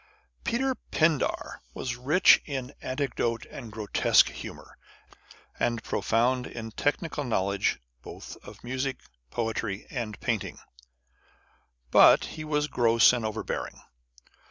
Peter 0.43 0.73
Pindar 0.91 1.61
was 1.75 1.95
rich 1.95 2.41
in 2.47 2.73
anecdote 2.81 3.45
and 3.51 3.71
grotesque 3.71 4.29
humour, 4.29 4.75
and 5.59 5.83
profound 5.83 6.47
in 6.47 6.71
technical 6.71 7.23
knowledge 7.23 7.79
both 8.01 8.35
of 8.37 8.63
music, 8.63 8.97
poetry, 9.29 9.85
and 9.91 10.19
painting, 10.19 10.57
but 11.91 12.25
he 12.25 12.43
was 12.43 12.67
gross 12.67 13.13
and 13.13 13.23
overbearing. 13.23 13.79